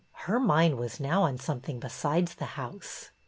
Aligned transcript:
Her 0.23 0.39
mind 0.39 0.79
was 0.79 0.99
now 0.99 1.21
on 1.21 1.37
something 1.37 1.79
besides 1.79 2.33
the 2.33 2.45
house. 2.57 3.11